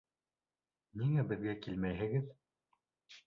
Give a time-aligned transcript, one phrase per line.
[1.01, 2.31] Ниңә беҙгә килмәйһегеҙ?